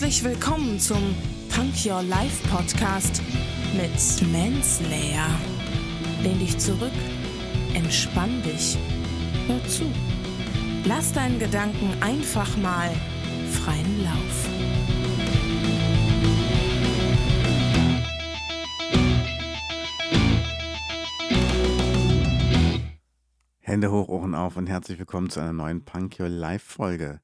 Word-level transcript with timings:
Herzlich 0.00 0.24
willkommen 0.24 0.80
zum 0.80 1.14
Punk 1.54 1.74
Your 1.84 2.02
Life 2.02 2.48
Podcast 2.48 3.20
mit 3.74 4.32
Manslayer. 4.32 5.28
Lehn 6.22 6.38
dich 6.38 6.56
zurück, 6.56 6.90
entspann 7.74 8.42
dich, 8.42 8.78
hör 9.46 9.62
zu. 9.68 9.84
Lass 10.86 11.12
deinen 11.12 11.38
Gedanken 11.38 11.92
einfach 12.00 12.56
mal 12.56 12.90
freien 13.50 14.02
Lauf. 14.02 14.48
Hände 23.58 23.92
hoch, 23.92 24.08
Ohren 24.08 24.34
auf 24.34 24.56
und 24.56 24.66
herzlich 24.66 24.98
willkommen 24.98 25.28
zu 25.28 25.40
einer 25.40 25.52
neuen 25.52 25.84
Punk 25.84 26.18
Your 26.18 26.30
Life 26.30 26.64
Folge. 26.72 27.20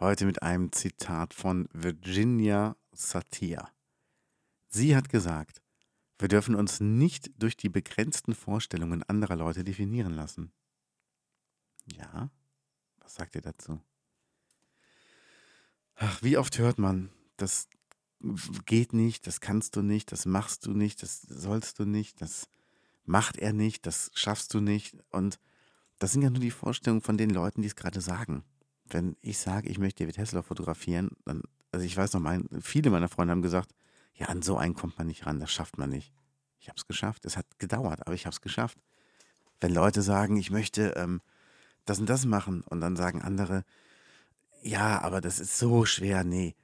Heute 0.00 0.26
mit 0.26 0.42
einem 0.44 0.70
Zitat 0.70 1.34
von 1.34 1.68
Virginia 1.72 2.76
Satir. 2.92 3.68
Sie 4.68 4.94
hat 4.94 5.08
gesagt, 5.08 5.60
wir 6.20 6.28
dürfen 6.28 6.54
uns 6.54 6.78
nicht 6.78 7.32
durch 7.42 7.56
die 7.56 7.68
begrenzten 7.68 8.36
Vorstellungen 8.36 9.02
anderer 9.02 9.34
Leute 9.34 9.64
definieren 9.64 10.14
lassen. 10.14 10.52
Ja, 11.84 12.30
was 13.00 13.16
sagt 13.16 13.34
ihr 13.34 13.40
dazu? 13.40 13.80
Ach, 15.96 16.22
wie 16.22 16.36
oft 16.36 16.58
hört 16.58 16.78
man, 16.78 17.10
das 17.36 17.66
geht 18.66 18.92
nicht, 18.92 19.26
das 19.26 19.40
kannst 19.40 19.74
du 19.74 19.82
nicht, 19.82 20.12
das 20.12 20.26
machst 20.26 20.64
du 20.64 20.74
nicht, 20.74 21.02
das 21.02 21.22
sollst 21.22 21.80
du 21.80 21.86
nicht, 21.86 22.20
das 22.20 22.48
macht 23.04 23.36
er 23.36 23.52
nicht, 23.52 23.84
das 23.84 24.12
schaffst 24.14 24.54
du 24.54 24.60
nicht 24.60 24.96
und 25.10 25.40
das 25.98 26.12
sind 26.12 26.22
ja 26.22 26.30
nur 26.30 26.38
die 26.38 26.52
Vorstellungen 26.52 27.02
von 27.02 27.18
den 27.18 27.30
Leuten, 27.30 27.62
die 27.62 27.68
es 27.68 27.74
gerade 27.74 28.00
sagen. 28.00 28.44
Wenn 28.90 29.16
ich 29.20 29.38
sage, 29.38 29.68
ich 29.68 29.78
möchte 29.78 30.04
David 30.04 30.18
Hasselhoff 30.18 30.46
fotografieren, 30.46 31.10
dann, 31.24 31.42
also 31.72 31.84
ich 31.84 31.96
weiß 31.96 32.12
noch, 32.12 32.20
mein, 32.20 32.48
viele 32.60 32.90
meiner 32.90 33.08
Freunde 33.08 33.32
haben 33.32 33.42
gesagt, 33.42 33.74
ja, 34.14 34.26
an 34.26 34.42
so 34.42 34.56
einen 34.56 34.74
kommt 34.74 34.98
man 34.98 35.06
nicht 35.06 35.26
ran, 35.26 35.40
das 35.40 35.52
schafft 35.52 35.78
man 35.78 35.90
nicht. 35.90 36.12
Ich 36.58 36.68
habe 36.68 36.76
es 36.76 36.86
geschafft. 36.86 37.24
Es 37.24 37.36
hat 37.36 37.46
gedauert, 37.58 38.06
aber 38.06 38.14
ich 38.14 38.26
habe 38.26 38.34
es 38.34 38.40
geschafft. 38.40 38.78
Wenn 39.60 39.72
Leute 39.72 40.02
sagen, 40.02 40.36
ich 40.36 40.50
möchte 40.50 40.94
ähm, 40.96 41.20
das 41.84 41.98
und 42.00 42.08
das 42.08 42.24
machen 42.24 42.62
und 42.62 42.80
dann 42.80 42.96
sagen 42.96 43.22
andere, 43.22 43.64
ja, 44.62 45.00
aber 45.02 45.20
das 45.20 45.38
ist 45.38 45.58
so 45.58 45.84
schwer, 45.84 46.24
nee, 46.24 46.56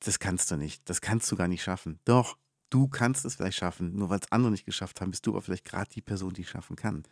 das 0.00 0.18
kannst 0.18 0.50
du 0.50 0.56
nicht, 0.56 0.88
das 0.88 1.00
kannst 1.00 1.30
du 1.30 1.36
gar 1.36 1.48
nicht 1.48 1.62
schaffen. 1.62 2.00
Doch, 2.04 2.36
du 2.70 2.88
kannst 2.88 3.24
es 3.24 3.36
vielleicht 3.36 3.56
schaffen, 3.56 3.94
nur 3.96 4.10
weil 4.10 4.18
es 4.20 4.32
andere 4.32 4.50
nicht 4.50 4.66
geschafft 4.66 5.00
haben, 5.00 5.10
bist 5.10 5.26
du 5.26 5.30
aber 5.30 5.42
vielleicht 5.42 5.64
gerade 5.64 5.90
die 5.90 6.02
Person, 6.02 6.34
die 6.34 6.42
es 6.42 6.48
schaffen 6.48 6.76
kann. 6.76 7.04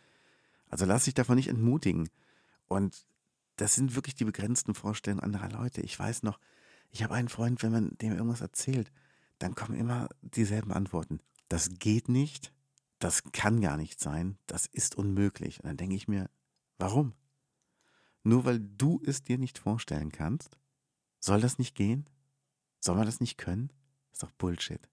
Also 0.67 0.85
lass 0.85 1.05
dich 1.05 1.13
davon 1.13 1.35
nicht 1.35 1.47
entmutigen. 1.47 2.09
Und 2.67 3.05
das 3.55 3.75
sind 3.75 3.95
wirklich 3.95 4.15
die 4.15 4.25
begrenzten 4.25 4.73
Vorstellungen 4.73 5.23
anderer 5.23 5.49
Leute. 5.49 5.81
Ich 5.81 5.97
weiß 5.97 6.23
noch, 6.23 6.39
ich 6.89 7.03
habe 7.03 7.15
einen 7.15 7.29
Freund, 7.29 7.63
wenn 7.63 7.71
man 7.71 7.97
dem 7.97 8.13
irgendwas 8.13 8.41
erzählt, 8.41 8.91
dann 9.39 9.55
kommen 9.55 9.77
immer 9.77 10.09
dieselben 10.21 10.71
Antworten. 10.71 11.19
Das 11.49 11.69
geht 11.79 12.09
nicht, 12.09 12.53
das 12.99 13.23
kann 13.31 13.61
gar 13.61 13.77
nicht 13.77 13.99
sein, 13.99 14.37
das 14.47 14.65
ist 14.65 14.95
unmöglich. 14.95 15.59
Und 15.59 15.67
dann 15.67 15.77
denke 15.77 15.95
ich 15.95 16.07
mir, 16.07 16.29
warum? 16.77 17.13
Nur 18.23 18.45
weil 18.45 18.59
du 18.59 19.01
es 19.05 19.23
dir 19.23 19.37
nicht 19.37 19.59
vorstellen 19.59 20.11
kannst? 20.11 20.57
Soll 21.19 21.41
das 21.41 21.57
nicht 21.57 21.75
gehen? 21.75 22.09
Soll 22.79 22.95
man 22.95 23.05
das 23.05 23.19
nicht 23.19 23.37
können? 23.37 23.71
ist 24.11 24.21
doch 24.21 24.31
Bullshit. 24.31 24.87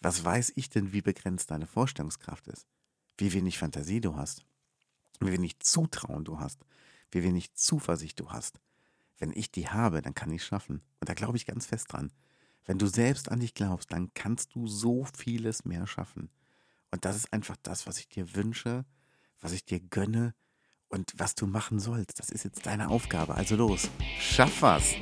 Was 0.00 0.24
weiß 0.24 0.52
ich 0.56 0.70
denn, 0.70 0.92
wie 0.92 1.02
begrenzt 1.02 1.50
deine 1.50 1.66
Vorstellungskraft 1.66 2.46
ist? 2.48 2.66
Wie 3.18 3.32
wenig 3.32 3.58
Fantasie 3.58 4.00
du 4.00 4.16
hast? 4.16 4.46
wie 5.20 5.32
wenig 5.32 5.58
Zutrauen 5.60 6.24
du 6.24 6.40
hast, 6.40 6.64
wie 7.10 7.22
wenig 7.22 7.54
Zuversicht 7.54 8.20
du 8.20 8.30
hast. 8.30 8.60
Wenn 9.18 9.32
ich 9.32 9.50
die 9.50 9.68
habe, 9.68 10.02
dann 10.02 10.14
kann 10.14 10.30
ich 10.30 10.42
es 10.42 10.46
schaffen. 10.46 10.82
Und 11.00 11.08
da 11.08 11.14
glaube 11.14 11.36
ich 11.36 11.46
ganz 11.46 11.66
fest 11.66 11.92
dran. 11.92 12.12
Wenn 12.64 12.78
du 12.78 12.86
selbst 12.86 13.30
an 13.30 13.40
dich 13.40 13.54
glaubst, 13.54 13.92
dann 13.92 14.12
kannst 14.14 14.54
du 14.54 14.66
so 14.66 15.06
vieles 15.16 15.64
mehr 15.64 15.86
schaffen. 15.86 16.30
Und 16.90 17.04
das 17.04 17.16
ist 17.16 17.32
einfach 17.32 17.56
das, 17.62 17.86
was 17.86 17.98
ich 17.98 18.08
dir 18.08 18.34
wünsche, 18.34 18.84
was 19.40 19.52
ich 19.52 19.64
dir 19.64 19.80
gönne 19.80 20.34
und 20.88 21.12
was 21.16 21.34
du 21.34 21.46
machen 21.46 21.78
sollst. 21.78 22.18
Das 22.18 22.30
ist 22.30 22.44
jetzt 22.44 22.66
deine 22.66 22.88
Aufgabe. 22.88 23.34
Also 23.34 23.56
los, 23.56 23.88
schaff 24.18 24.62
was! 24.62 24.94